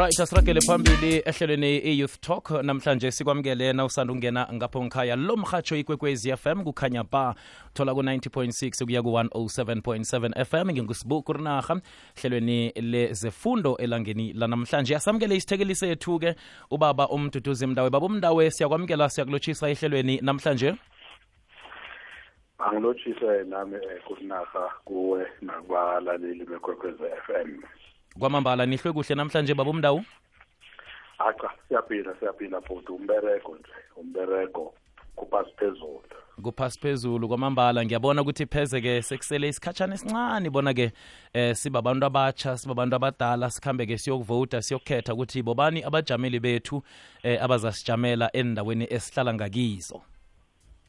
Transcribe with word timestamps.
right 0.00 0.20
asirakele 0.20 0.60
phambili 0.60 1.22
ehlelweni 1.24 1.78
i-youth 1.78 2.20
talk 2.20 2.50
namhlanje 2.50 3.10
sikwamukele 3.10 3.72
na 3.72 3.84
usanda 3.84 4.12
ukungena 4.12 4.48
ngapho 4.52 4.84
ngikhaya. 4.84 5.16
Lo 5.16 5.36
mhatsho 5.36 5.76
ikwekwezi 5.76 6.36
fm 6.36 6.64
kukhanya 6.64 7.04
ba 7.04 7.34
thola 7.74 7.94
ku-90.6 7.94 8.84
kuya 8.84 9.02
ku-107.7 9.02 10.44
fm 10.44 10.70
ngingusibuku 10.70 11.32
rinarha 11.32 11.80
hlelweni 12.20 12.72
lezefundo 12.76 13.76
elangeni 13.76 14.32
lanamhlanje. 14.32 14.96
Asamukele 14.96 15.36
isithekeli 15.36 15.74
sethu-ke 15.74 16.34
ubaba 16.70 17.08
umduduzi 17.08 17.66
mdawe 17.66 17.90
baba 17.90 18.06
umndawe 18.06 18.50
siyakwamukela 18.50 19.08
siyakulotshisa 19.08 19.68
ehlelweni 19.68 20.20
namhlanje? 20.22 20.74
Angilotshise 22.58 23.44
nami 23.48 23.76
kurinaha 24.06 24.44
kusinarha 24.44 24.72
kuwe 24.84 25.26
nakubalaleli 25.42 26.44
bekwekwezi 26.44 27.04
FM 27.26 27.62
kwamambala 28.18 28.66
nihlwe 28.66 28.92
kuhle 28.92 29.14
namhlanje 29.14 29.54
baba 29.54 29.70
umndawu 29.70 30.04
acha 31.20 31.50
siyaphila 31.68 32.14
siyaphila 32.20 32.60
bhuti. 32.60 32.92
Umbereko 32.92 33.56
nje 33.56 33.72
umbereko 33.96 34.74
kuphasi 35.16 35.50
phezulu. 35.58 36.02
Kuphasi 36.42 36.80
phezulu 36.80 37.28
kwamambala. 37.28 37.84
Ngiyabona 37.84 38.22
ukuthi 38.22 38.46
pheze-ke 38.46 39.02
sekusele 39.02 39.48
isikhatshana 39.48 39.94
esincane 39.94 40.50
bona-ke 40.50 40.92
eh 41.32 41.56
sibabantu 41.56 42.06
abatsha 42.06 42.58
sibabantu 42.58 42.96
abadala 42.96 43.50
sikhambe-ke 43.50 43.98
siyokuvota 43.98 44.62
siyokukhetha 44.62 45.14
ukuthi 45.14 45.42
bobani 45.42 45.82
abajameli 45.82 46.40
bethu 46.40 46.82
eh 47.22 47.42
abazasijamela 47.44 48.30
endaweni 48.32 48.86
esihlala 48.90 49.34
ngakizo 49.34 50.02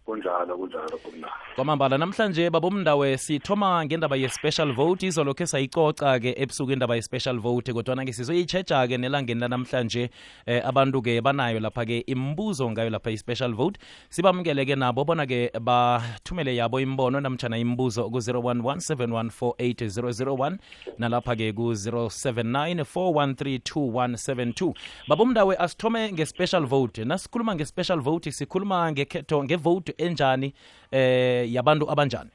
kunjalo 0.05 0.57
kunjalo 0.57 0.97
kumna 1.03 1.27
kwamambala 1.55 1.97
namhlanje 1.97 2.49
babomndawe 2.49 3.17
sithoma 3.17 3.85
ngendaba 3.85 4.15
ye-special 4.15 4.73
vote. 4.73 5.07
Izolokhe 5.07 5.47
sayicoca-ke 5.47 6.33
ebusuku 6.37 6.71
indaba 6.71 6.95
ye-special 6.95 7.39
vote 7.39 7.73
kodwana-ke 7.73 8.13
sizoyitsheja-ke 8.13 8.97
nelangeni 8.97 9.41
lanamhlanje 9.41 10.09
eh, 10.45 10.67
abantu-ke 10.67 11.21
banayo 11.21 11.59
lapha-ke 11.59 12.03
imibuzo 12.07 12.71
ngayo 12.71 12.89
lapha 12.89 13.11
i-special 13.11 13.53
vote. 13.53 13.79
Sibamukele-ke 14.09 14.75
nabo 14.75 15.05
bona-ke 15.05 15.51
bathumele 15.59 16.55
yabo 16.55 16.79
imbono 16.79 17.19
namtshana 17.19 17.57
imibuzo 17.57 18.09
ku-011 18.09 20.57
nalapha-ke 20.97 21.53
ku-079 21.53 22.83
4132172 22.83 24.73
babomndawe 25.07 25.55
asithome 25.59 26.11
nge-special 26.11 26.65
vote. 26.65 27.05
Nasikhuluma 27.05 27.55
nge-special 27.55 27.99
vote 27.99 28.31
sikhuluma 28.31 28.91
ngekhetho 28.91 29.43
ngevote 29.43 29.91
enjani 30.05 30.53
eh 30.91 31.45
yabantu 31.53 31.89
abanjani? 31.91 32.29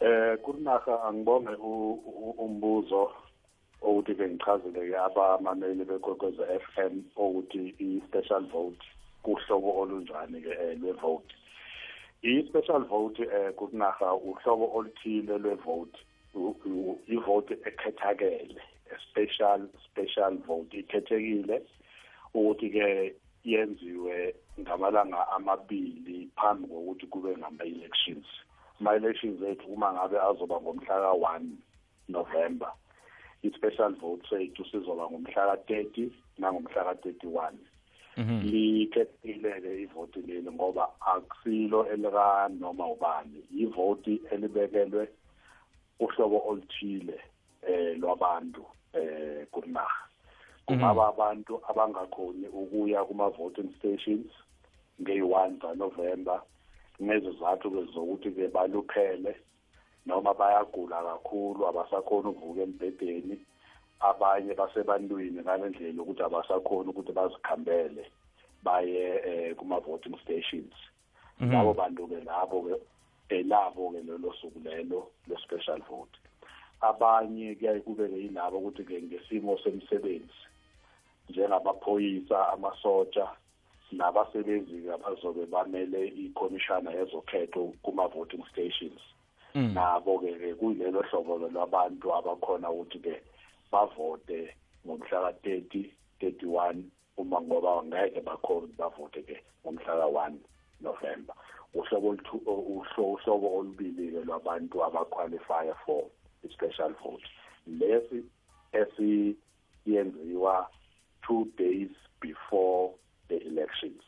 Eh 0.00 0.38
kunaha 0.42 1.02
angibonge 1.08 1.54
u- 1.58 1.98
u- 2.06 2.34
umbuzo 2.44 3.10
ukuthi 3.82 4.14
ke 4.14 4.28
ngichazele 4.28 4.90
ke 4.90 4.96
abamameli 4.98 5.84
bekwekwezi 5.84 6.42
FM 6.60 7.02
ukuthi 7.16 7.74
i-special 7.78 8.46
vote 8.52 8.84
kuhlobo 9.22 9.70
olunjani 9.80 10.40
ke 10.42 10.50
eh, 10.50 10.78
lwe-vote. 10.80 11.34
I-special 12.22 12.84
vote 12.90 13.22
eh 13.22 13.52
kunaha 13.54 14.14
uhlobo 14.14 14.70
oluthile 14.76 15.38
lwe-vote. 15.38 15.98
U- 16.34 16.56
u- 16.66 16.98
i-vote 17.08 17.54
ekhethakele 17.64 18.60
a 18.90 18.96
special 19.10 19.68
special 19.86 20.36
vote 20.46 20.74
ikhethekile. 20.78 21.62
Ukuthi 22.34 22.70
ke 22.70 23.14
yenziwe 23.44 24.34
ngamalanga 24.60 25.28
amabili 25.28 26.28
phambi 26.36 26.68
kokuthi 26.68 27.06
kube 27.06 27.36
ngama-elections 27.36 28.26
ama-elections 28.80 29.42
ethu 29.42 29.72
uma 29.72 29.92
ngabe 29.92 30.20
azoba 30.20 30.60
ngomhla 30.60 30.94
ka-one 31.00 31.50
november 32.08 32.72
i-special 33.42 33.94
vote 34.00 34.26
sethu 34.28 34.64
sizoba 34.64 35.10
ngomhla 35.10 35.46
ka-thirty 35.46 36.12
nangomhla 36.38 36.84
ka-thirty-one. 36.84 37.58
Likhethekile-ke 38.18 39.82
ivoti 39.82 40.20
leli 40.26 40.50
ngoba 40.50 40.88
akusilo 41.00 41.86
elika 41.86 42.48
noma 42.48 42.86
ubani. 42.86 43.42
Ivoti 43.54 44.20
elibekelwe 44.30 45.08
uhlobo 46.00 46.42
oluthile 46.48 47.20
eh 47.62 47.98
lwabantu 47.98 48.66
eh 48.92 49.46
kunaha 49.50 50.07
kungaba 50.68 51.08
abantu 51.08 51.60
abangakhoni 51.70 52.46
ukuya 52.52 53.00
kuma-voting 53.08 53.72
stations 53.78 54.28
ngeyi-one 55.00 55.56
kanovemba 55.56 56.42
ngezizathu 57.00 57.70
ke 57.72 57.82
zokuthi-ke 57.92 58.52
baluphele 58.52 59.32
noma 60.06 60.34
bayagula 60.34 61.00
kakhulu 61.08 61.64
abasakhoni 61.68 62.28
ukuvuka 62.28 62.62
embhedeni. 62.62 63.36
Abanye 64.00 64.52
basebantwini 64.54 65.40
ngale 65.40 65.68
ndlela 65.68 65.96
yokuthi 65.96 66.22
abasakhoni 66.22 66.88
ukuthi 66.90 67.12
bazikhambele 67.12 68.04
baye 68.62 69.04
eh, 69.28 69.56
kuma-voting 69.56 70.20
stations. 70.20 70.76
Labo 71.40 71.72
bantu-ke 71.72 72.20
labo-ke 72.28 72.76
elabo-ke 73.28 74.00
lelo 74.04 74.32
suku 74.40 74.60
lelo 74.60 75.08
le-special 75.28 75.80
vote. 75.88 76.16
Abanye 76.80 77.54
kuyaye 77.56 77.80
kube-ke 77.80 78.16
yilabo 78.20 78.58
ukuthi-ke 78.58 79.02
ngesimo 79.02 79.56
semsebenzi 79.64 80.47
njengabaphoyisa 81.28 82.48
amasotsha 82.52 83.28
nabasebenzi-ke 83.92 84.92
abazobe 84.92 85.46
bamele 85.46 86.06
ikhomishana 86.06 86.90
yezokhetho 86.92 87.72
kuma-voting 87.82 88.44
stations. 88.52 89.00
Nabo-ke 89.54 90.38
ke 90.38 90.54
kuyilelo 90.54 91.02
hlobo 91.02 91.38
lwabantu 91.38 92.14
abakhona 92.14 92.70
ukuthi-ke 92.70 93.22
bavote 93.72 94.54
ngomhla 94.86 95.20
ka-thirty 95.20 95.92
thirty-one 96.20 96.84
uma 97.16 97.40
ngoba 97.40 97.82
ngeke 97.84 98.20
bakhona 98.20 98.68
bavote-ke 98.78 99.36
ngomhla 99.64 99.92
ka-one 100.00 100.38
november. 100.80 101.34
Uhlobo 101.74 102.16
uhlobo 102.46 103.48
olubili-ke 103.58 104.20
lwabantu 104.24 104.84
abaqualifya 104.84 105.74
for 105.86 106.04
i-special 106.44 106.92
vote. 107.02 107.24
Lesi 107.66 108.24
esiyenziwa 108.72 110.68
two 111.28 111.46
days 111.58 111.90
before 112.20 112.90
the 113.28 113.36
elections 113.36 114.02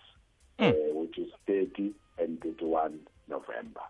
mm. 0.59 0.69
uh, 0.71 1.01
which 1.01 1.19
is 1.19 1.29
30 1.47 1.93
and 2.19 2.41
31 2.41 2.99
november 3.29 3.83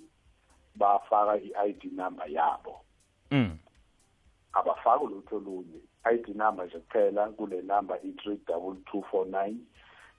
bafaka 0.76 1.37
i-ID 1.37 1.85
number 1.93 2.26
yabo. 2.31 2.81
Mm. 3.31 3.59
Abafaki 4.53 5.06
lutho 5.06 5.38
lunye 5.38 5.81
ID 6.05 6.29
number 6.37 6.67
nje 6.67 6.79
kuphela 6.79 7.29
kule 7.37 7.62
number 7.62 7.99
i-three 8.05 8.38
double 8.47 8.77
two 8.91 9.03
four 9.11 9.27
nine. 9.27 9.59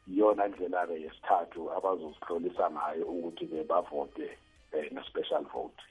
Iyona 0.07 0.47
ndlela-ke 0.47 1.01
yesithathu 1.01 1.71
abazozihlolisa 1.71 2.71
ngayo 2.71 3.05
ukuthi-ke 3.05 3.63
bavote 3.63 4.37
um 4.73 4.85
ne-special 4.91 5.43
vote. 5.53 5.81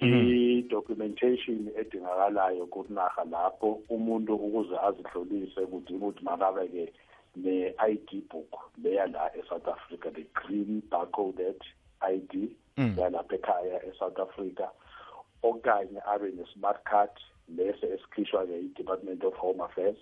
I-documentation 0.00 1.68
edingakalayo 1.76 2.66
kunaha 2.66 3.24
lapho 3.24 3.80
umuntu 3.88 4.34
ukuze 4.34 4.76
azihlolise 4.78 5.66
kudinga 5.66 6.06
ukuthi 6.06 6.24
makabe-ke 6.24 6.92
ne-ID 7.36 8.28
book 8.30 8.52
leya 8.82 9.06
la 9.06 9.30
e-South 9.36 9.68
Africa 9.68 10.10
the 10.10 10.24
green 10.34 10.82
barcoded 10.90 11.60
ID 12.00 12.56
Mm. 12.76 12.94
yalapha 12.98 13.34
ekhaya 13.34 13.84
e-South 13.84 14.18
Africa 14.18 14.68
okanye 15.42 16.00
abe 16.06 16.30
ne-smart 16.36 16.84
card 16.84 17.10
lese 17.56 17.86
esikhishwa-ke 17.86 18.58
i-Department 18.58 19.24
of 19.24 19.34
Home 19.34 19.60
Affairs 19.64 19.98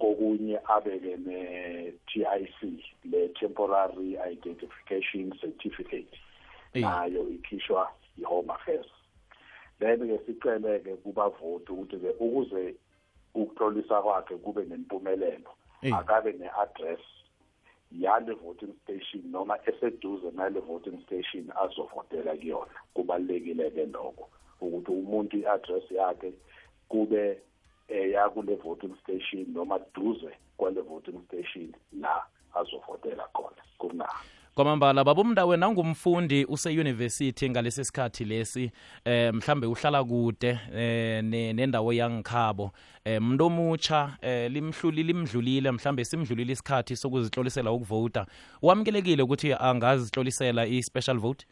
kokunye 0.00 0.58
abe-ke 0.68 1.16
ne-TIC 1.26 2.84
le 3.04 3.28
temporary 3.40 4.16
identification 4.32 5.32
certificate 5.40 6.14
Eh. 6.74 6.82
nayo 6.82 7.28
ikhishwa 7.28 7.90
i-Home 8.18 8.50
Affairs 8.52 8.86
then-ke 9.80 10.18
sicele-ke 10.26 10.96
kubavoti 11.02 11.72
ukuthi-ke 11.72 12.10
ukuze 12.20 12.74
ukuhlolisa 13.34 14.02
kwakhe 14.02 14.36
kube 14.36 14.64
nempumelelo 14.64 15.50
Eh. 15.82 15.94
akabe 15.98 16.32
ne-address 16.32 17.00
yale 17.92 18.32
voting 18.34 18.74
station 18.82 19.22
noma 19.30 19.58
eseduze 19.66 20.30
nale 20.30 20.60
voting 20.60 21.02
station 21.02 21.52
azovotela 21.62 22.36
kuyona. 22.36 22.74
Kubalulekile-ke 22.94 23.86
lokho 23.86 24.28
ukuthi 24.60 24.90
umuntu 24.90 25.36
i-address 25.36 25.90
yakhe 25.90 26.32
kube 26.88 27.42
eya 27.88 28.28
kule 28.28 28.54
voting 28.54 28.94
station 29.02 29.46
noma 29.52 29.78
duze 29.94 30.30
kwale 30.56 30.80
voting 30.80 31.20
station 31.26 31.74
la 32.00 32.22
azovotela 32.54 33.28
khona. 33.32 33.62
Kunaha 33.78 34.24
kwamambala 34.60 35.04
babomndawe 35.04 35.56
nangumfundi 35.56 36.44
useyunivesithi 36.44 37.50
ngalesi 37.50 37.84
sikhathi 37.84 38.24
lesi 38.24 38.70
eh 39.04 39.34
mhlambe 39.34 39.66
uhlala 39.66 40.04
kude 40.04 40.58
eh 40.74 41.24
ne- 41.24 41.52
nendawo 41.52 41.92
yangikhabo 41.92 42.70
eh 43.04 43.20
muntu 43.22 43.44
omutsha 43.46 44.18
eh 44.22 44.50
limhluli 44.50 45.02
limdlulile 45.02 45.70
mhlambe 45.70 46.04
simdlulile 46.04 46.52
isikhathi 46.52 46.96
sokuzihlolisela 46.96 47.72
ukuvota. 47.72 48.26
Wamukelekile 48.62 49.22
ukuthi 49.22 49.52
angazihlolisela 49.52 50.66
i-special 50.66 51.18
vote? 51.18 51.46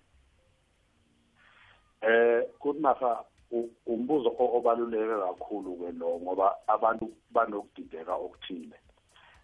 Eh 2.03 2.43
kunaha 2.59 3.25
u- 3.51 3.71
umbuzo 3.87 4.33
obaluleke 4.39 5.17
kakhulu 5.27 5.77
ke 5.77 5.93
lo 5.99 6.21
ngoba 6.23 6.55
abantu 6.67 7.11
banokudideka 7.31 8.15
okuthile. 8.15 8.77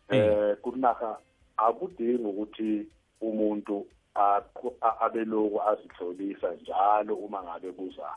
Eh 0.09 0.57
kunaha 0.63 1.19
akudingi 1.57 2.25
ukuthi 2.25 2.87
umuntu 3.21 3.87
abeloku 5.01 5.63
azihlolisa 5.63 6.55
njalo 6.55 7.15
uma 7.15 7.43
ngabe 7.43 7.73
kuza 7.73 8.09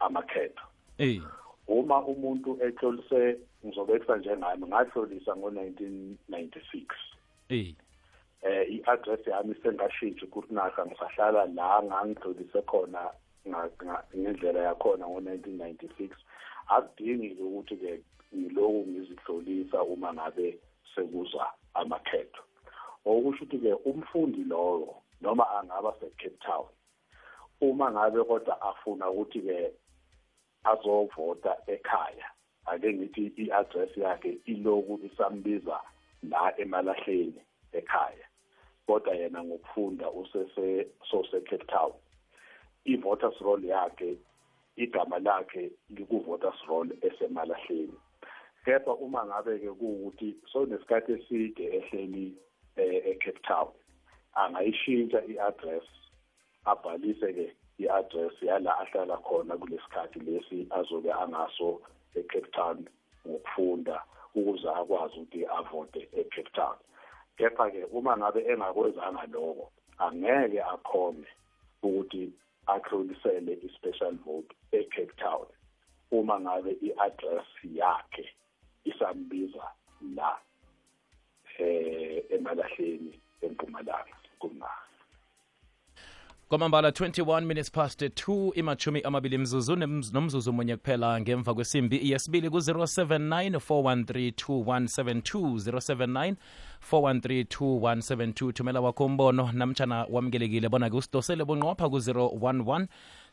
amakhetho. 0.00 0.64
Eh 0.98 1.20
uma 1.68 1.98
umuntu 2.04 2.58
ehlolise 2.62 3.38
ngizobekisa 3.64 4.16
njengami 4.16 4.66
ngahlolisa 4.66 5.36
ngo-1996 5.36 6.86
eh 7.48 7.74
eh 8.42 8.64
i-address 8.74 9.26
yami 9.26 9.54
sengashintshi 9.62 10.24
ukuthi 10.24 10.54
naka 10.54 10.86
ngisahlala 10.86 11.46
la 11.46 11.82
ngangidlulise 11.82 12.62
khona 12.62 13.10
ngendlela 14.16 14.60
yakhona 14.60 15.06
ngo-1996 15.06 16.10
akudingi-ke 16.68 17.42
ukuthi-ke 17.42 17.92
ngilokhu 18.34 18.86
ngizihlolisa 18.86 19.82
uma 19.82 20.14
ngabe 20.14 20.58
sekuzwa 20.94 21.50
amakhetho. 21.74 22.42
Okusho 23.06 23.44
ukuthi-ke 23.44 23.72
umfundi 23.90 24.42
loyo 24.44 24.94
noma 25.20 25.44
angaba 25.58 25.90
se-cape 26.00 26.38
town 26.46 26.66
uma 27.60 27.86
ngabe 27.92 28.24
kodwa 28.24 28.54
afuna 28.68 29.10
ukuthi-ke 29.10 29.58
azovota 30.70 31.52
ekhaya 31.74 32.26
ake 32.66 32.88
ngithi 32.92 33.24
i-address 33.42 33.96
yakhe 33.96 34.38
iloku 34.44 35.00
isambiza 35.06 35.78
la 36.30 36.60
emalahleni 36.62 37.40
ekhaya 37.72 38.26
kodwa 38.86 39.14
yena 39.14 39.44
ngokufunda 39.44 40.10
usese 40.10 40.86
sose 41.10 41.40
Cape 41.40 41.66
Town 41.66 41.92
i-voters 42.84 43.38
roll 43.40 43.64
yakhe 43.64 44.16
igama 44.76 45.18
lakhe 45.18 45.70
liku-voters 45.90 46.60
roll 46.68 46.88
esemalahleni. 47.02 47.98
Kepha 48.64 48.92
uma 48.94 49.26
ngabe-ke 49.26 49.70
kuwukuthi 49.78 50.36
sonesikhathi 50.52 51.12
eside 51.12 51.64
ehleli 51.78 52.26
eh, 52.26 52.34
e-Cape 52.82 53.40
Town. 53.48 53.68
Angayishintsha 54.36 55.24
i-address 55.28 55.84
abhalise-ke 56.66 57.52
i-address 57.78 58.32
yala 58.42 58.78
ahlala 58.82 59.16
khona 59.16 59.56
kulesikhathi 59.56 60.20
lesi 60.20 60.66
azobe 60.70 61.12
angaso 61.12 61.80
e-Cape 62.14 62.50
Town 62.52 62.88
ngokufunda 63.26 64.02
ukuze 64.34 64.68
akwazi 64.68 65.16
ukuthi 65.20 65.46
avote 65.46 66.08
e-Cape 66.12 66.50
Town. 66.54 66.76
Kepha-ke 67.36 67.84
uma 67.92 68.16
ngabe 68.16 68.40
engakwezanga 68.50 69.26
lokho 69.32 69.70
angeke 69.98 70.60
akhone 70.62 71.26
ukuthi 71.82 72.32
athlolisele 72.66 73.52
i-special 73.66 74.14
vote 74.24 74.52
e-Cape 74.72 75.14
Town. 75.16 75.46
Uma 76.10 76.40
ngabe 76.40 76.76
i-address 76.82 77.46
yakhe 77.62 78.26
isambiza 78.84 79.64
la. 80.16 80.38
Eh 81.58 82.24
emalahleni 82.30 83.20
empumalanga 83.42 84.16
kumnaha 84.38 84.86
kwamambala 86.48 86.90
21 86.90 87.40
minutes 87.40 87.70
past 87.70 88.02
2 88.02 88.50
imachumi 88.54 89.00
amabili 89.00 89.38
mzuzu 89.38 89.76
nomzuzu 90.12 90.52
munye 90.52 90.76
kuphela 90.76 91.20
ngemva 91.20 91.54
kwesimbi 91.54 92.10
yesibili 92.10 92.50
ku-079 92.50 93.58
413 93.58 96.34
413 96.92 98.52
thumela 98.52 98.80
wakho 98.80 99.04
umbono 99.04 99.52
namtshana 99.52 100.06
wamukelekile 100.10 100.68
bona-ke 100.68 100.96
usidosele 100.96 101.44
bunqopha 101.44 101.88
ku-011 101.88 102.86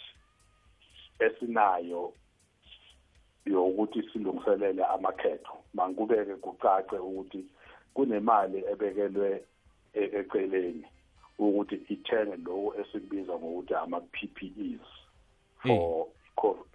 esinayo 1.20 2.14
yokuthi 3.46 4.04
silungiselele 4.10 4.84
amakhetho 4.86 5.54
mangikubeke 5.74 6.36
kucace 6.36 6.98
ukuthi 6.98 7.46
kunemali 7.94 8.64
ebekelwe 8.72 9.44
e- 9.94 10.12
eceleni 10.20 10.86
ukuthi 11.40 11.76
ithenge 11.94 12.36
lokho 12.46 12.70
esikubiza 12.80 13.34
ngokuthi 13.40 13.74
ama-PPEs 13.74 14.88
for 15.62 16.08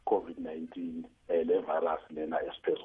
COVID-19 0.07 1.04
eh, 1.28 1.47
le 1.47 1.59
virus 1.61 2.02
lena 2.11 2.43
esiphezu 2.47 2.85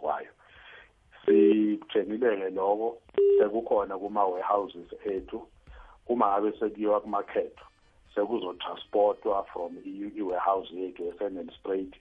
kwayo 1.29 1.77
sithenile-ke 1.93 2.49
lokho 2.55 2.97
sekukhona 3.37 3.97
kuma-warehouses 3.97 4.89
ethu 5.05 5.47
uma 6.07 6.25
ngabe 6.31 6.51
sekuyiwa 6.59 7.01
kumakhetho 7.01 7.65
sekuzotransportwa 8.15 9.43
from 9.53 9.77
i- 9.85 10.11
i-warehouse 10.17 10.73
yethu 10.75 11.03
esenelspruit 11.09 11.93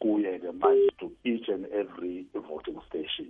kuye-ke 0.00 0.52
manje 0.52 0.90
to 0.98 1.10
each 1.24 1.48
and 1.48 1.66
every 1.72 2.26
voting 2.34 2.80
station 2.88 3.28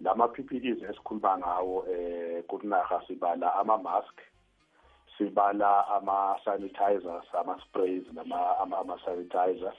lama-PPEs 0.00 0.82
esikhuluma 0.82 1.38
ngawo 1.38 1.86
eh 1.90 2.42
kunaha 2.44 3.02
sibala 3.06 3.54
ama-mask 3.54 4.18
sibala 5.18 5.86
ama-sanitizers 5.88 7.34
ama-sprays 7.34 8.02
ama-sanitizer 8.60 9.72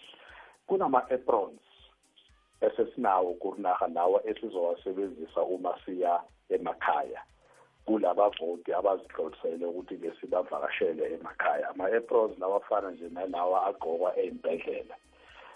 kunama-aprons 0.67 1.59
esesinawo 2.65 3.33
kurinaha 3.33 3.87
lawa 3.87 4.27
esizowasebenzisa 4.27 5.41
uma 5.41 5.73
siya 5.85 6.23
emakhaya. 6.49 7.21
Kulaba 7.85 8.29
voti 8.29 8.73
abazihlolisele 8.73 9.65
ukuthi-ke 9.65 10.11
sibavakashele 10.21 11.13
emakhaya. 11.13 11.69
Ama-aprons 11.69 12.39
lawa 12.39 12.57
afana 12.57 12.91
nje 12.91 13.09
nalawa 13.09 13.65
agqokwa 13.67 14.17
ey'mbedlela. 14.17 14.95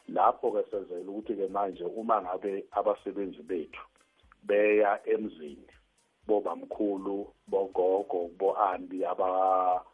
Lapho-ke 0.07 0.63
sezele 0.71 1.07
ukuthi-ke 1.07 1.47
manje 1.47 1.83
uma 1.83 2.21
ngabe 2.21 2.65
abasebenzi 2.71 3.43
bethu 3.43 3.81
beya 4.43 4.99
emzini 5.05 5.67
bobamkhulu 6.27 7.27
bogogo 7.47 8.29
bo-anti 8.39 9.05
abagulayo 9.05 9.85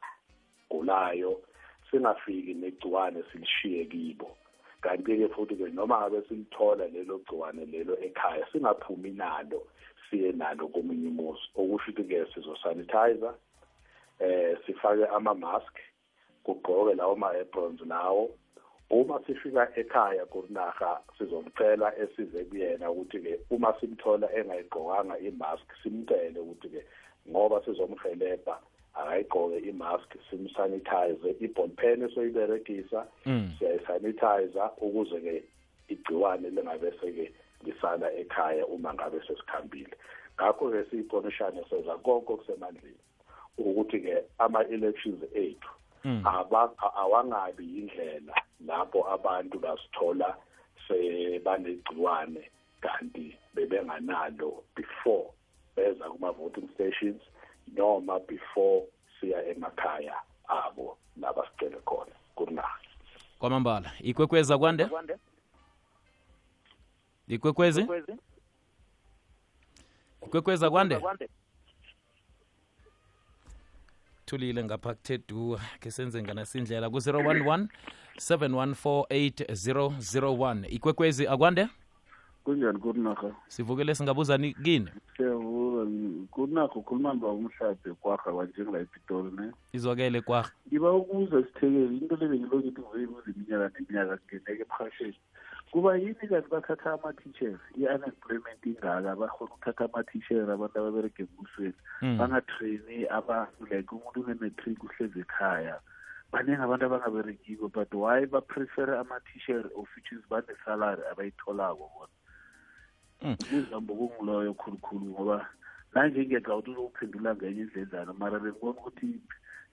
singafiki 1.91 2.53
negciwane 2.53 3.23
silishiye 3.31 3.85
kibo. 3.85 4.37
Kanti-ke 4.83 5.27
futhi-ke 5.35 5.71
noma 5.73 5.99
ngabe 5.99 6.21
silithola 6.27 6.87
lelo 6.93 7.17
gciwane 7.25 7.65
lelo 7.71 7.95
ekhaya 8.07 8.45
singaphumi 8.51 9.11
nalo 9.15 9.63
siye 10.09 10.31
nalo 10.31 10.67
komunye 10.67 11.07
umuzi. 11.07 11.45
Okusho 11.55 11.91
ukuthi-ke 11.91 12.25
sizosanitizer 12.33 13.33
eh 14.19 14.57
sifake 14.65 15.05
ama-mask 15.15 15.75
kugqoke 16.45 16.93
lawo 16.95 17.15
ma-aprons 17.15 17.81
lawo. 17.87 18.29
Uma 18.89 19.19
sifika 19.25 19.71
ekhaya 19.75 20.25
kurinaha 20.25 21.01
sizomcela 21.17 21.95
esize 21.97 22.45
kuyena 22.45 22.91
ukuthi-ke 22.91 23.39
uma 23.49 23.73
simthola 23.79 24.27
engayigqokanga 24.35 25.17
imask 25.19 25.67
simcele 25.83 26.39
ukuthi-ke 26.39 26.83
ngoba 27.29 27.61
sizomhelebha 27.65 28.59
akayigqoke 28.95 29.57
imask 29.69 30.09
simsanitize 30.29 31.29
i-ball 31.39 31.69
pen 31.69 32.01
esoyiberegisa 32.01 33.05
siyayisanitizer 33.57 34.69
ukuze-ke 34.77 35.43
igciwane 35.89 36.49
lingabese-ke 36.49 37.25
lisala 37.63 38.11
ekhaya 38.13 38.65
uma 38.65 38.93
ngabe 38.93 39.19
sesikhambile. 39.27 39.95
Ngakho-ke 40.35 40.85
siyikhomishane 40.89 41.63
seza 41.69 41.97
konke 41.97 42.33
okusemandleni 42.33 43.01
ukuthi-ke 43.57 44.23
ama-elections 44.39 45.23
ethu 45.33 45.71
awangabi 47.01 47.63
yindlela 47.63 48.35
lapho 48.67 48.99
abantu 49.15 49.59
basithola 49.59 50.35
sebanegciwane 50.87 52.43
kanti 52.81 53.35
bebenganalo 53.55 54.63
before 54.75 55.31
beza 55.75 56.05
kuma-voting 56.09 56.69
stations. 56.75 57.21
Noma 57.67 58.19
before 58.19 58.83
siya 59.19 59.45
emakhaya 59.45 60.15
abo 60.47 60.97
nabasicele 61.15 61.77
khona. 61.85 62.11
Kunaha 62.35 62.79
kwamambala 63.39 63.91
ikwekwezi 63.99 64.53
akwande? 64.53 64.87
Ikwekwezi? 67.27 67.87
Ikwekwezi. 70.25 70.65
Akwande? 70.65 70.99
Thulile 74.25 74.63
ngapha 74.63 74.93
kuthe 74.93 75.17
du 75.17 75.59
ke 75.79 75.91
senze 75.91 76.23
nganasindlela 76.23 76.89
ku-011 76.89 77.67
7148001 78.17 80.65
ikwekwezi 80.69 81.27
akwande 81.27 81.67
kunjani 82.43 82.79
kurinaha 82.79 83.31
sivukele 83.47 83.95
singabuzani 83.95 84.53
kini? 84.53 84.89
Siyavuka 85.17 85.83
kurinaha 86.31 86.75
ukhuluma 86.75 87.13
mba 87.13 87.27
umhlaphe 87.27 87.93
kwarha 88.01 88.31
wanjengela 88.31 88.79
epitori 88.79 89.31
ne? 89.31 89.51
Izwakele 89.73 90.21
kwarha 90.21 90.51
ngiba 90.67 90.91
ukuza 90.91 91.43
sithekele 91.43 91.97
into 91.97 92.15
le 92.15 92.27
bengilokithi 92.27 92.81
ngizoyibuza 92.81 93.31
iminyaka 93.31 93.71
neminyaka 93.79 94.17
ngeneke 94.25 94.61
ephasheni 94.61 95.19
kuba 95.71 95.97
yini 95.97 96.15
kanti 96.29 96.49
bathatha 96.49 96.93
ama-teachers? 96.93 97.59
I-unemployment 97.77 98.65
ingaka 98.65 99.15
bakhona 99.15 99.51
ukuthatha 99.51 99.85
ama-teacher 99.85 100.51
abantu 100.51 100.79
ababerege 100.79 101.23
embusweni 101.23 101.73
bangatraini 102.19 103.07
abantu 103.09 103.65
like 103.71 103.89
umuntu 103.95 104.19
une-matric 104.21 104.83
uhlezi 104.83 105.19
ekhaya. 105.19 105.79
Baningi 106.31 106.61
abantu 106.61 106.85
abangaberekiko 106.85 107.69
but 107.73 107.93
why 107.93 108.25
baprefere 108.25 108.97
ama-teacher 108.97 109.65
of 109.77 109.87
which 109.95 110.11
is 110.11 110.21
banesalary 110.29 111.01
abayitholako 111.11 111.89
bona 111.93 112.13
umzambo 113.23 113.93
kungiloyo 113.95 114.53
khulukhulu 114.53 115.05
ngoba 115.05 115.47
nanje 115.93 116.25
ngiyadla 116.25 116.55
ukuthi 116.55 116.71
uzokuphendula 116.71 117.35
ngenye 117.35 117.61
indledlana 117.61 118.13
mara 118.13 118.39
bengibona 118.39 118.79
ukuthi 118.79 119.07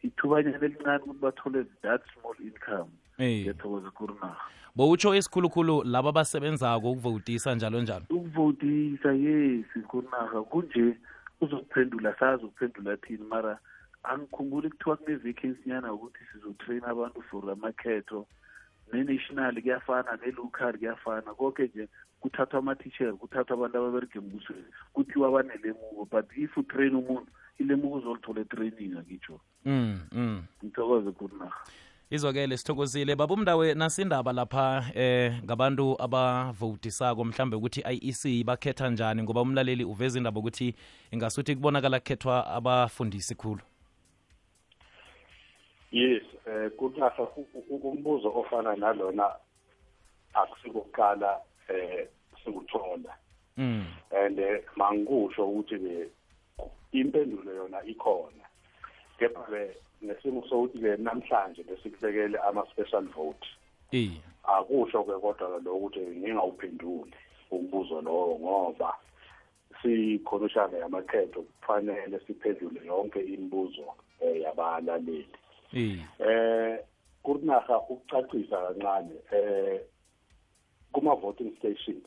ithubanyana 0.02 0.58
elincane 0.66 1.02
ukuthi 1.02 1.20
bathole 1.20 1.64
that 1.82 2.02
small 2.12 2.36
income 2.48 2.90
ngiyathokoza 3.18 3.90
kurinaha 3.90 4.44
bowutsho 4.76 5.14
esikhulukhulu 5.14 5.82
laba 5.84 6.08
abasebenzako 6.08 6.90
ukuvotisa 6.90 7.54
njalo 7.54 7.82
njalo. 7.82 8.04
Ukuvotisa 8.10 9.12
yes 9.12 9.66
kurinaha 9.88 10.42
kunje 10.42 10.96
uzokuphendula 11.40 12.14
sazi 12.18 12.44
ukuphendula 12.44 12.96
thini 12.96 13.24
mara 13.32 13.58
angikhumbuli 14.02 14.70
kuthiwa 14.70 14.96
kune-vacancy 14.96 15.68
nyana 15.68 15.92
ukuthi 15.92 16.18
sizotrain 16.32 16.84
abantu 16.84 17.22
for 17.22 17.50
amakhetho 17.50 18.26
ne-national 18.92 19.62
kuyafana 19.62 20.18
ne-local 20.26 20.78
kuyafana. 20.78 21.34
Konke 21.34 21.62
nje 21.66 21.88
kuthathwa 22.20 22.58
ama-teacher 22.58 23.12
kuthathwa 23.12 23.56
abantu 23.56 23.78
ababerege 23.78 24.18
embusweni 24.18 24.64
kuthiwa 24.92 25.30
banelemuko. 25.30 26.08
But 26.10 26.26
if 26.36 26.56
utrain 26.56 26.94
umuntu 26.94 27.30
ilemuko 27.58 27.96
uzolithola 27.96 28.40
etraining 28.40 28.98
akitsho 28.98 29.40
mm, 29.64 30.00
mm. 30.12 30.42
ngithokoze 30.64 31.10
kurinaha 31.12 31.64
izwakele 32.10 32.56
sithokozile. 32.56 33.16
Baba 33.16 33.34
umndawe 33.34 33.74
nasindaba 33.74 34.32
lapha 34.32 34.84
eh 34.94 35.42
ngabantu 35.44 36.02
abavotisako 36.02 37.24
mhlambe 37.24 37.56
ukuthi 37.56 37.80
i-IEC 37.80 38.44
bakhetha 38.44 38.90
njani 38.90 39.22
ngoba 39.22 39.42
umlaleli 39.42 39.84
uveza 39.84 40.18
indaba 40.18 40.40
ukuthi 40.40 40.74
ingasuthi 41.10 41.54
kubonakala 41.54 42.00
kukhethwa 42.00 42.46
abafundisi 42.46 43.34
khulu 43.34 43.60
yes 45.92 46.22
eh 46.46 46.70
kunasa 46.78 47.28
umbuzo 47.70 48.28
ofana 48.34 48.76
nalona 48.76 49.30
akusikokuqala 50.34 51.40
eh 51.68 52.08
sikuthola 52.44 53.14
mm. 53.56 53.86
And 54.10 54.38
mangikusho 54.76 55.46
ukuthi 55.46 55.78
ke 55.78 56.10
impendulo 56.92 57.54
yona 57.54 57.82
ikhona. 57.84 58.44
Kepha 59.18 59.42
ke 59.46 59.76
nesimo 60.02 60.42
sokuthi 60.48 60.80
ke 60.80 60.96
namhlanje 60.96 61.62
besikubekele 61.62 62.38
ama 62.48 62.66
special 62.70 63.06
vote. 63.14 63.46
Eh 63.92 64.10
akusho 64.44 65.04
ke 65.04 65.14
kodwa 65.20 65.62
lo 65.62 65.74
ukuthi 65.76 66.00
ngingawuphenduli 66.00 67.14
umbuzo 67.50 68.00
lowo 68.00 68.38
ngoba 68.38 68.94
sikhomishana 69.82 70.78
yamakhetho 70.78 71.42
kufanele 71.42 72.20
siphendule 72.26 72.86
yonke 72.86 73.20
imibuzo 73.20 73.94
eh 74.20 74.42
yabalaleli. 74.42 75.28
Eh 75.74 75.98
eh 76.18 76.78
kurinaha 77.22 77.78
ukucacisa 77.78 78.56
kancane 78.56 79.14
eh 79.32 79.80
kuma 80.92 81.14
voting 81.14 81.56
stations 81.58 82.06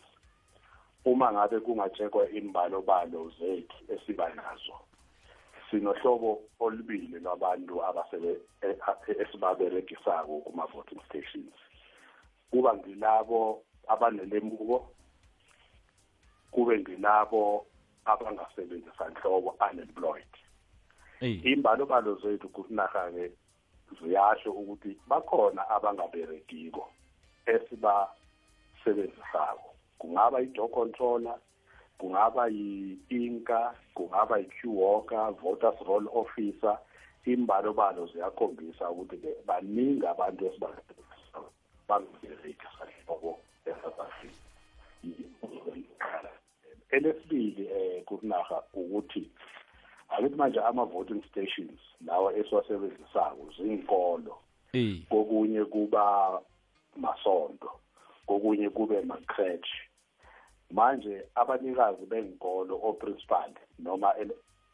uma 1.05 1.31
ngabe 1.31 1.59
kungatshekwa 1.59 2.29
imbalo 2.29 2.81
balo 2.81 3.31
zethu 3.39 3.77
esiba 3.93 4.29
nazo 4.29 4.79
sinohlobo 5.73 6.41
olubili 6.59 7.19
lwabantu 7.19 7.83
abasebe 7.85 8.37
esibaberegisako 9.21 10.41
kuma 10.45 10.65
voting 10.65 11.01
stations. 11.09 11.53
Kuba 12.51 12.77
ngilabo 12.77 13.63
abanelemuko 13.87 14.89
kube 16.51 16.79
ngilabo 16.79 17.65
abangasebenzisa 18.05 19.09
nhlobo 19.09 19.57
unemployed. 19.71 20.33
Eh 21.21 21.45
imbalo 21.45 21.85
balo 21.85 22.15
zethu 22.15 22.49
kunaha 22.49 23.11
ke 23.11 23.31
ziyasho 24.01 24.51
ukuthi 24.51 24.97
bakhona 25.07 25.69
abangaberegiko 25.69 26.89
esibasebenzisako 27.45 29.73
kungaba 29.99 30.41
i-door 30.41 30.71
controller 30.71 31.37
kungaba 31.97 32.47
yi-inka 32.47 33.75
kungaba 33.95 34.37
yi-q 34.37 34.69
walker 34.69 35.31
voters 35.41 35.81
roll 35.87 36.07
officer. 36.13 36.77
Imbalo 37.25 37.73
balo 37.73 38.07
ziyakhombisa 38.11 38.89
ukuthi-ke 38.91 39.35
baningi 39.47 40.05
abantu 40.07 40.51
bangabereki 41.87 42.67
sahloko 42.77 43.39
e-south 43.65 43.99
africa 43.99 44.43
elesibili 46.91 47.69
um 47.71 48.03
kurinaha 48.05 48.63
ukuthi 48.73 49.31
akuthi 50.13 50.35
manje 50.35 50.59
ama-voting 50.59 51.23
stations 51.29 51.79
lawa 52.05 52.33
esiwasebenzisako 52.37 53.43
zinkolo. 53.57 54.37
Kokunye 55.09 55.65
kuba 55.65 56.41
masonto 56.97 57.71
kokunye 58.27 58.69
kube 58.69 59.01
ma-crèche 59.01 59.79
manje 60.71 61.23
abanikazi 61.35 62.05
benkolo 62.05 62.79
oprincipal 62.83 63.51
noma 63.79 64.13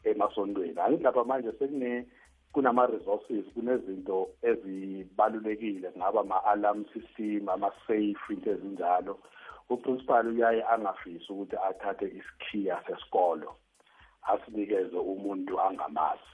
emasontweni 0.04 0.78
angithi 0.80 1.02
lapha 1.04 1.24
manje 1.24 1.52
sekune 1.58 2.06
kunama-resources 2.52 3.44
kunezinto 3.54 4.28
ezibalulekile 4.42 5.90
kungaba 5.90 6.20
ama-alarm 6.20 6.84
system 6.92 7.48
ama-safe 7.48 8.24
into 8.30 8.50
ezinjalo. 8.50 9.18
Uprincipal 9.70 10.26
uyaye 10.26 10.62
angafisi 10.64 11.32
ukuthi 11.32 11.56
athathe 11.56 12.06
isikhiya 12.06 12.82
sesikolo. 12.86 13.54
Asinikeze 14.22 14.96
umuntu 14.96 15.60
angamazi. 15.60 16.30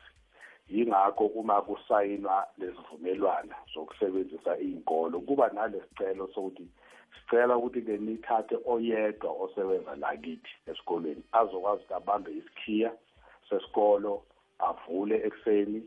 Yingakho 0.69 1.27
uma 1.27 1.63
kusayinwa 1.63 2.47
lesivumelwana 2.59 3.57
sokusebenzisa 3.75 4.59
iy'nkolo 4.59 5.21
kuba 5.21 5.47
nalesicelo 5.55 6.29
sokuthi 6.35 6.67
sicela 7.15 7.57
ukuthi-ke 7.57 7.97
nithathe 7.99 8.57
oyedwa 8.73 9.31
osebenza 9.45 9.95
lakithi 10.03 10.53
esikolweni 10.71 11.23
azokwazi 11.39 11.83
ukuthi 11.83 11.95
abambe 11.95 12.31
isikhiya 12.41 12.91
sesikolo 13.49 14.13
avule 14.69 15.17
ekuseni 15.27 15.81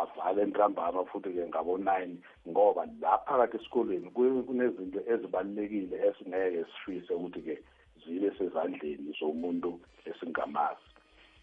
avale 0.00 0.42
ntambama 0.46 1.04
futhi-ke 1.10 1.42
ngabo-nine 1.48 2.16
ngoba 2.48 2.82
la 3.00 3.18
phakathi 3.26 3.56
esikolweni 3.56 4.08
kunezinto 4.46 5.00
ezibalulekile 5.12 5.96
esingeke 6.08 6.60
sifise 6.70 7.12
ukuthi-ke 7.14 7.56
zibe 8.02 8.30
sezandleni 8.38 9.10
zomuntu 9.18 9.70
esingamazi. 10.08 10.85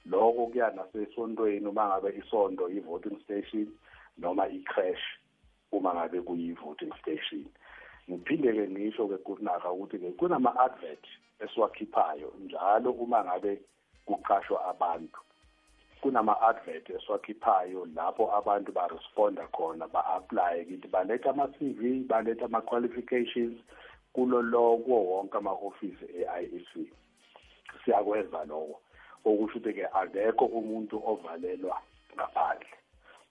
Lokho 0.06 0.48
kuya 0.52 0.72
nasesontweni 0.76 1.68
uma 1.68 1.88
ngabe 1.88 2.10
isonto 2.20 2.70
i-voting 2.70 3.20
station 3.24 3.68
noma 4.18 4.48
i-crash 4.48 5.04
uma 5.72 5.94
ngabe 5.94 6.22
kuyi-voting 6.22 6.94
station. 7.02 7.46
Ngiphinde-ke 8.10 8.68
ngisho-ke 8.68 9.18
kunaka 9.24 9.72
ukuthi-ke 9.72 10.12
kunama-advert 10.20 11.06
esiwakhiphayo 11.40 12.34
njalo 12.44 12.92
uma 12.92 13.24
ngabe 13.24 13.62
kuqashwa 14.06 14.66
abantu. 14.70 15.20
Kunama-advert 16.02 16.90
esiwakhiphayo 16.90 17.88
lapho 17.96 18.28
abantu 18.36 18.72
ba-responda 18.72 19.48
khona 19.56 19.88
ba-aplaye 19.88 20.66
kithi 20.66 20.88
baletha 20.88 21.30
ama-cv 21.30 22.08
baletha 22.08 22.46
ama-qualifications 22.46 23.56
kulo 24.14 24.42
lo 24.42 24.78
kuwo 24.78 25.00
wonke 25.10 25.38
ama-ofisi 25.38 26.06
e-iec 26.06 26.92
siyakwenza 27.86 28.46
lokho. 28.46 28.83
Okusho 29.26 29.58
ukuthi-ke 29.58 29.86
akekho 30.02 30.46
umuntu 30.46 30.96
ovalelwa 31.06 31.78
ngaphandle. 32.16 32.68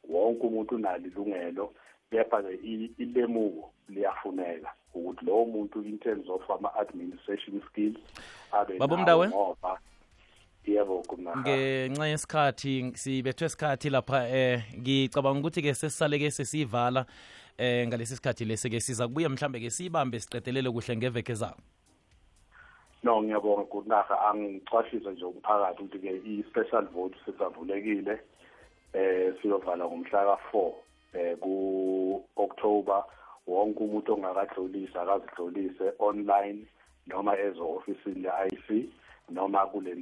Wonke 0.09 0.47
umuntu 0.47 0.75
unalo 0.75 1.07
ilungelo 1.07 1.73
kepha-ke 2.11 2.55
ilemuko 2.99 3.71
liyafuneka 3.89 4.71
ukuthi 4.95 5.25
lowo 5.27 5.45
muntu 5.45 5.83
in 5.83 5.99
terms 5.99 6.29
of 6.29 6.51
ama-administration 6.51 7.63
skills 7.71 7.97
abe 8.53 8.77
ngoba 8.77 9.79
yebo 10.65 11.05
ngenxa 11.39 12.07
yesikhathi 12.07 12.93
sibethwe 12.95 13.47
isikhathi 13.47 13.91
lapha 13.91 14.29
eh 14.29 14.63
ngicabanga 14.79 15.41
ukuthi-ke 15.41 15.75
sesisaleke 15.75 16.31
sesiyivala 16.31 17.07
eh 17.59 17.87
ngalesi 17.89 18.17
sikhathi 18.17 18.45
lesi-ke 18.45 18.81
siza 18.81 19.09
kubuya 19.09 19.29
mhlambe 19.29 19.61
ke 19.61 19.71
siyibambe 19.71 20.21
siqedelele 20.21 20.71
kuhle 20.71 20.97
ngeveke 20.97 21.35
zabo. 21.35 21.61
No 23.03 23.23
ngiyabonga 23.23 23.65
kunaha 23.65 24.31
angicwashise 24.31 25.11
nje 25.11 25.25
umphakathi 25.25 25.83
ukuthi-ke 25.83 26.23
i-special 26.25 26.87
vote 26.95 27.17
sisavulekile 27.25 28.21
eh 28.93 29.35
siyovala 29.43 29.85
ngomhla 29.85 30.25
ka-four 30.25 30.73
eh 31.15 31.37
ku-october. 31.39 33.05
Wonke 33.47 33.85
umuntu 33.85 34.15
ongakadlulisi 34.15 34.99
akazidlulise 34.99 35.93
online 35.99 36.67
noma 37.07 37.33
ezo-ofisini 37.37 38.23
le-ic 38.23 38.89
noma 39.31 39.67
kule 39.67 39.95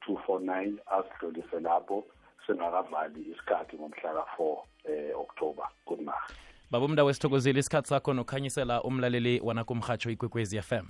two 0.00 0.16
four 0.26 0.40
nine 0.40 0.78
asidlulise 0.86 1.60
lapho 1.60 2.04
singakavali 2.46 3.20
isikhathi 3.32 3.76
ngomhla 3.76 4.14
ka-four 4.14 4.58
eh 4.84 5.12
october. 5.18 5.64
Kunaha 5.84 6.28
babomdawo 6.70 7.12
sithokozile 7.12 7.60
isikhathi 7.60 7.88
sakho 7.88 8.14
nokukhanyisela 8.14 8.82
umlaleli 8.82 9.40
wanakho 9.40 9.72
umhatsho 9.72 10.10
ikwekwezi 10.10 10.62
fm 10.62 10.86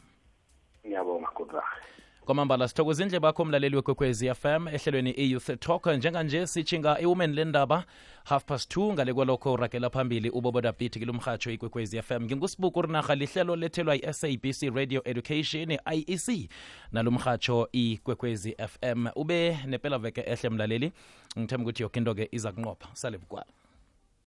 kwamambala 2.29 2.69
sithokoza 2.69 3.03
indle 3.03 3.21
bakho 3.21 3.43
umlaleli 3.43 3.77
wekwekwezi 3.77 4.35
fm 4.35 4.69
ehlelweni 4.69 5.11
i-youth 5.11 5.61
talk. 5.61 5.87
Njenganje 5.87 6.47
sitshinga 6.47 7.01
iwomen 7.01 7.35
lendaba 7.35 7.85
half 8.25 8.45
past 8.45 8.77
2 8.77 8.93
ngale 8.93 9.15
kwalokho 9.15 9.53
uragela 9.53 9.91
phambili 9.91 10.31
uboboda 10.31 10.73
beat 10.73 10.99
kilo 10.99 11.13
mhatsho 11.13 11.51
ikwekwezi 11.51 12.03
fm 12.03 12.23
ngingusibuku 12.23 12.83
rinarha 12.83 13.15
lihlelo 13.15 13.57
lethelwa 13.57 13.97
i-sabc 13.97 14.63
radio 14.75 15.03
education 15.05 15.79
iec 15.95 16.51
nalo 16.93 17.11
mhatsho 17.11 17.69
ikwekwezi 17.73 18.57
fm 18.69 19.07
ube 19.17 19.59
nepelaveke 19.67 20.21
ehle 20.21 20.51
mlaleli. 20.51 20.93
Ngithemba 21.39 21.63
ukuthi 21.63 21.83
yoke 21.83 21.99
into-ke 21.99 22.29
iza 22.33 22.53
kunqopha. 22.53 22.89
Sale 22.93 23.19
bukwala 23.19 23.47